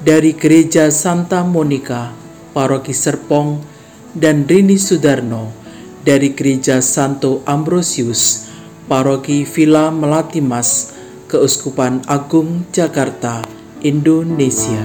[0.00, 2.16] dari Gereja Santa Monica,
[2.56, 3.60] Paroki Serpong,
[4.16, 5.52] dan Rini Sudarno
[6.00, 8.48] dari Gereja Santo Ambrosius,
[8.88, 10.95] Paroki Villa Melatimas,
[11.26, 13.42] Keuskupan Agung Jakarta,
[13.82, 14.78] Indonesia.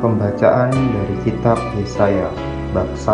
[0.00, 2.32] Pembacaan dari kitab Yesaya
[2.72, 3.12] bab 1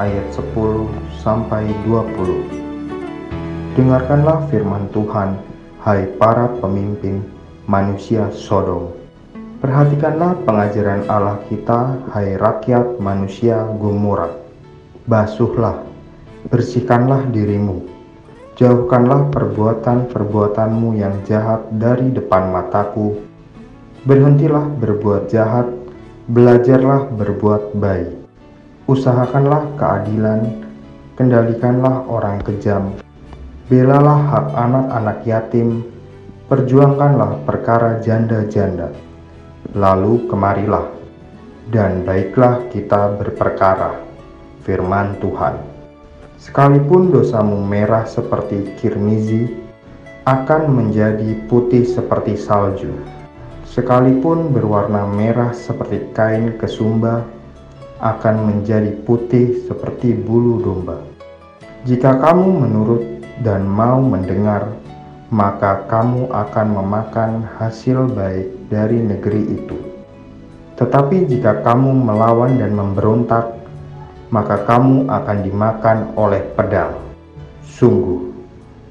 [0.00, 0.88] ayat 10
[1.20, 3.76] sampai 20.
[3.76, 5.36] Dengarkanlah firman Tuhan,
[5.84, 7.20] hai para pemimpin
[7.68, 8.96] manusia Sodom.
[9.60, 14.32] Perhatikanlah pengajaran Allah kita, hai rakyat manusia Gomora.
[15.04, 15.93] Basuhlah
[16.48, 17.88] bersihkanlah dirimu.
[18.54, 23.18] Jauhkanlah perbuatan-perbuatanmu yang jahat dari depan mataku.
[24.06, 25.66] Berhentilah berbuat jahat,
[26.30, 28.14] belajarlah berbuat baik.
[28.86, 30.62] Usahakanlah keadilan,
[31.16, 32.94] kendalikanlah orang kejam.
[33.66, 35.88] Belalah hak anak-anak yatim,
[36.46, 38.92] perjuangkanlah perkara janda-janda.
[39.72, 40.92] Lalu kemarilah,
[41.72, 43.98] dan baiklah kita berperkara.
[44.62, 45.73] Firman Tuhan.
[46.44, 49.48] Sekalipun dosamu merah seperti kirmizi,
[50.28, 52.92] akan menjadi putih seperti salju.
[53.64, 57.24] Sekalipun berwarna merah seperti kain kesumba,
[57.96, 61.00] akan menjadi putih seperti bulu domba.
[61.88, 64.68] Jika kamu menurut dan mau mendengar,
[65.32, 69.80] maka kamu akan memakan hasil baik dari negeri itu.
[70.76, 73.63] Tetapi jika kamu melawan dan memberontak,
[74.34, 76.90] maka kamu akan dimakan oleh pedang.
[77.62, 78.34] Sungguh,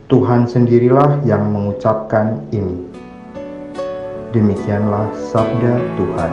[0.07, 2.87] Tuhan sendirilah yang mengucapkan ini.
[4.31, 6.31] Demikianlah sabda Tuhan.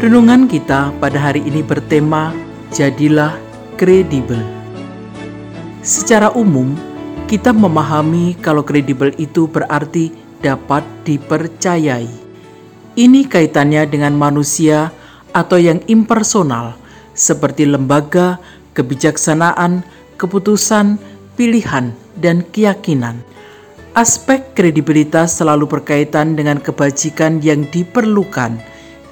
[0.00, 2.36] Renungan kita pada hari ini bertema
[2.68, 3.36] Jadilah
[3.80, 4.44] Kredibel.
[5.80, 6.89] Secara umum,
[7.30, 10.10] kita memahami kalau kredibel itu berarti
[10.42, 12.10] dapat dipercayai.
[12.98, 14.90] Ini kaitannya dengan manusia
[15.30, 16.74] atau yang impersonal,
[17.14, 18.42] seperti lembaga,
[18.74, 19.86] kebijaksanaan,
[20.18, 20.98] keputusan,
[21.38, 23.22] pilihan, dan keyakinan.
[23.94, 28.58] Aspek kredibilitas selalu berkaitan dengan kebajikan yang diperlukan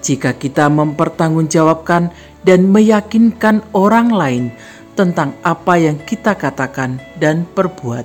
[0.02, 2.10] jika kita mempertanggungjawabkan
[2.42, 4.44] dan meyakinkan orang lain
[4.98, 8.02] tentang apa yang kita katakan dan perbuat.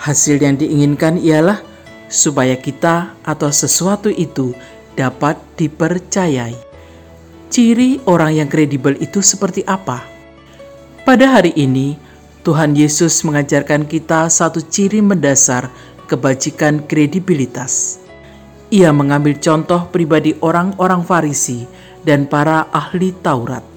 [0.00, 1.60] Hasil yang diinginkan ialah
[2.08, 4.56] supaya kita atau sesuatu itu
[4.96, 6.56] dapat dipercayai.
[7.52, 10.00] Ciri orang yang kredibel itu seperti apa?
[11.04, 12.00] Pada hari ini,
[12.40, 15.68] Tuhan Yesus mengajarkan kita satu ciri mendasar
[16.08, 18.00] kebajikan kredibilitas.
[18.72, 21.66] Ia mengambil contoh pribadi orang-orang Farisi
[22.06, 23.69] dan para ahli Taurat.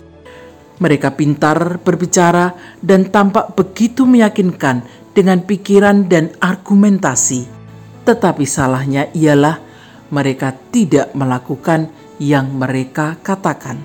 [0.84, 2.52] Mereka pintar berbicara
[2.84, 4.84] dan tampak begitu meyakinkan
[5.16, 7.48] dengan pikiran dan argumentasi.
[8.04, 9.64] Tetapi salahnya ialah
[10.12, 11.88] mereka tidak melakukan
[12.20, 13.80] yang mereka katakan.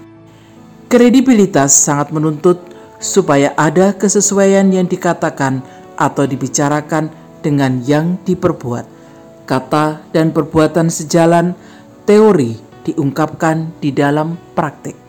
[0.90, 2.58] Kredibilitas sangat menuntut
[2.98, 5.62] supaya ada kesesuaian yang dikatakan
[5.94, 8.86] atau dibicarakan dengan yang diperbuat.
[9.46, 11.54] Kata dan perbuatan sejalan,
[12.04, 15.07] teori diungkapkan di dalam praktik.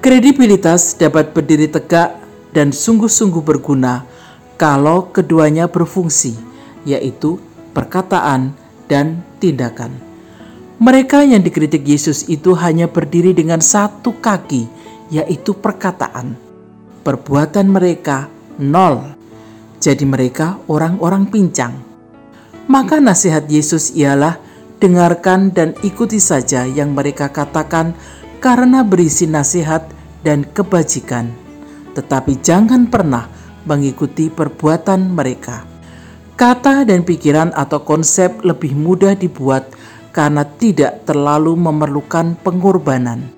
[0.00, 2.16] Kredibilitas dapat berdiri tegak
[2.56, 4.08] dan sungguh-sungguh berguna
[4.56, 6.40] kalau keduanya berfungsi,
[6.88, 7.36] yaitu
[7.76, 8.56] perkataan
[8.88, 9.92] dan tindakan.
[10.80, 14.64] Mereka yang dikritik Yesus itu hanya berdiri dengan satu kaki,
[15.12, 16.32] yaitu perkataan.
[17.04, 19.04] Perbuatan mereka nol,
[19.84, 21.76] jadi mereka orang-orang pincang.
[22.72, 24.40] Maka nasihat Yesus ialah
[24.80, 27.92] dengarkan dan ikuti saja yang mereka katakan
[28.40, 29.84] karena berisi nasihat
[30.24, 31.28] dan kebajikan.
[31.92, 33.28] Tetapi jangan pernah
[33.68, 35.68] mengikuti perbuatan mereka.
[36.34, 39.68] Kata dan pikiran atau konsep lebih mudah dibuat
[40.16, 43.28] karena tidak terlalu memerlukan pengorbanan.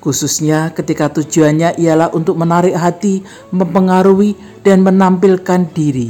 [0.00, 3.20] Khususnya ketika tujuannya ialah untuk menarik hati,
[3.52, 4.32] mempengaruhi,
[4.64, 6.08] dan menampilkan diri.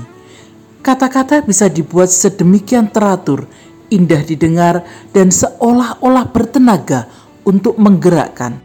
[0.80, 3.50] Kata-kata bisa dibuat sedemikian teratur,
[3.90, 7.10] indah didengar, dan seolah-olah bertenaga
[7.44, 8.60] untuk menggerakkan.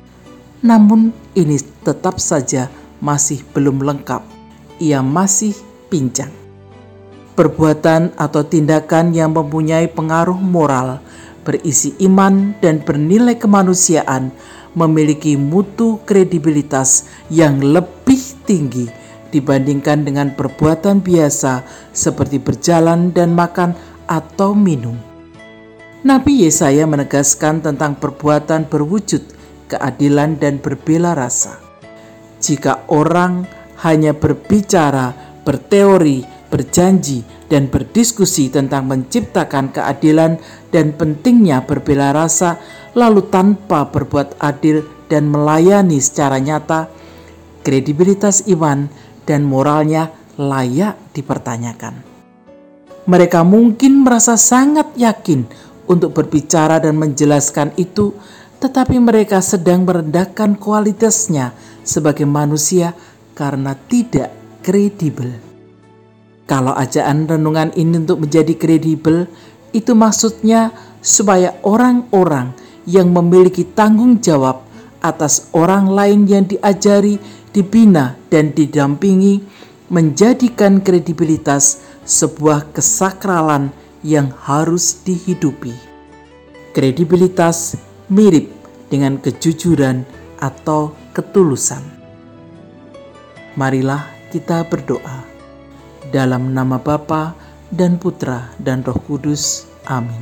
[0.66, 2.72] Namun, ini tetap saja
[3.04, 4.24] masih belum lengkap.
[4.82, 5.54] Ia masih
[5.88, 6.32] pincang.
[7.36, 11.04] Perbuatan atau tindakan yang mempunyai pengaruh moral,
[11.44, 14.32] berisi iman, dan bernilai kemanusiaan
[14.76, 18.88] memiliki mutu kredibilitas yang lebih tinggi
[19.32, 23.76] dibandingkan dengan perbuatan biasa seperti berjalan dan makan
[24.08, 25.15] atau minum.
[26.06, 29.26] Nabi Yesaya menegaskan tentang perbuatan berwujud
[29.66, 31.58] keadilan dan berbela rasa.
[32.38, 33.50] Jika orang
[33.82, 36.22] hanya berbicara, berteori,
[36.54, 40.38] berjanji, dan berdiskusi tentang menciptakan keadilan
[40.70, 42.62] dan pentingnya berbela rasa,
[42.94, 46.86] lalu tanpa berbuat adil dan melayani secara nyata,
[47.66, 48.94] kredibilitas iman
[49.26, 52.06] dan moralnya layak dipertanyakan.
[53.10, 58.14] Mereka mungkin merasa sangat yakin untuk berbicara dan menjelaskan itu,
[58.60, 61.54] tetapi mereka sedang merendahkan kualitasnya
[61.86, 62.98] sebagai manusia
[63.38, 64.34] karena tidak
[64.66, 65.30] kredibel.
[66.46, 69.26] Kalau ajaan renungan ini untuk menjadi kredibel,
[69.74, 70.72] itu maksudnya
[71.02, 72.54] supaya orang-orang
[72.86, 74.62] yang memiliki tanggung jawab
[75.02, 77.18] atas orang lain yang diajari,
[77.54, 79.42] dibina, dan didampingi
[79.90, 83.70] menjadikan kredibilitas sebuah kesakralan
[84.06, 85.74] yang harus dihidupi.
[86.78, 87.74] Kredibilitas
[88.06, 88.54] mirip
[88.94, 90.06] dengan kejujuran
[90.38, 91.82] atau ketulusan.
[93.58, 95.26] Marilah kita berdoa
[96.14, 97.34] dalam nama Bapa
[97.74, 99.66] dan Putra dan Roh Kudus.
[99.90, 100.22] Amin.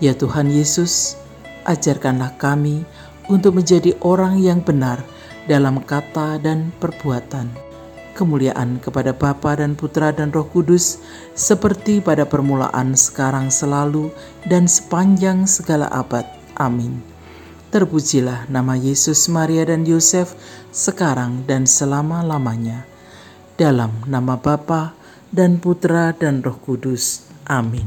[0.00, 1.20] Ya Tuhan Yesus,
[1.68, 2.88] ajarkanlah kami
[3.28, 5.04] untuk menjadi orang yang benar
[5.44, 7.73] dalam kata dan perbuatan.
[8.14, 11.02] Kemuliaan kepada Bapa dan Putra dan Roh Kudus,
[11.34, 14.14] seperti pada permulaan, sekarang, selalu,
[14.46, 16.22] dan sepanjang segala abad.
[16.54, 17.02] Amin.
[17.74, 20.38] Terpujilah nama Yesus, Maria, dan Yosef,
[20.70, 22.86] sekarang dan selama-lamanya
[23.58, 24.94] dalam nama Bapa
[25.34, 27.26] dan Putra dan Roh Kudus.
[27.50, 27.86] Amin.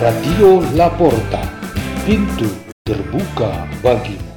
[0.00, 1.44] Radio Laporta,
[2.08, 2.48] pintu
[2.88, 4.29] terbuka bagimu.